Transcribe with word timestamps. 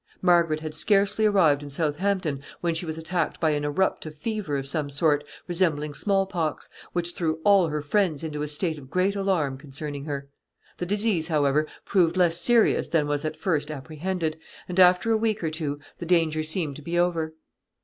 Margaret 0.23 0.61
had 0.61 0.73
scarcely 0.73 1.27
arrived 1.27 1.61
in 1.61 1.69
Southampton 1.69 2.41
when 2.59 2.73
she 2.73 2.87
was 2.87 2.97
attacked 2.97 3.39
by 3.39 3.51
an 3.51 3.63
eruptive 3.63 4.15
fever 4.15 4.57
of 4.57 4.67
some 4.67 4.89
sort, 4.89 5.23
resembling 5.47 5.93
small 5.93 6.25
pox, 6.25 6.69
which 6.91 7.13
threw 7.13 7.35
all 7.43 7.67
her 7.67 7.83
friends 7.83 8.23
into 8.23 8.41
a 8.41 8.47
state 8.47 8.79
of 8.79 8.89
great 8.89 9.15
alarm 9.15 9.59
concerning 9.59 10.05
her. 10.05 10.27
The 10.77 10.87
disease, 10.87 11.27
however, 11.27 11.67
proved 11.85 12.17
less 12.17 12.41
serious 12.41 12.87
than 12.87 13.05
was 13.05 13.23
at 13.25 13.37
first 13.37 13.69
apprehended, 13.69 14.39
and 14.67 14.79
after 14.79 15.11
a 15.11 15.17
week 15.17 15.43
or 15.43 15.51
two 15.51 15.77
the 15.99 16.07
danger 16.07 16.41
seemed 16.41 16.77
to 16.77 16.81
be 16.81 16.97
over. 16.97 17.35